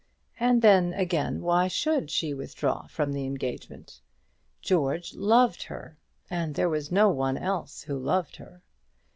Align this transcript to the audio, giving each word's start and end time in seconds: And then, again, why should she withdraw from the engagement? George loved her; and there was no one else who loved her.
And 0.39 0.63
then, 0.63 0.93
again, 0.95 1.41
why 1.43 1.67
should 1.67 2.09
she 2.09 2.33
withdraw 2.33 2.87
from 2.87 3.13
the 3.13 3.25
engagement? 3.25 4.01
George 4.59 5.13
loved 5.13 5.61
her; 5.61 5.95
and 6.27 6.55
there 6.55 6.69
was 6.69 6.91
no 6.91 7.11
one 7.11 7.37
else 7.37 7.83
who 7.83 7.99
loved 7.99 8.37
her. 8.37 8.63